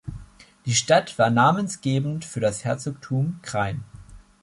Die 0.65 0.73
Stadt 0.73 1.19
war 1.19 1.29
namensgebend 1.29 2.25
für 2.25 2.39
das 2.39 2.65
Herzogtum 2.65 3.37
Krain. 3.43 3.83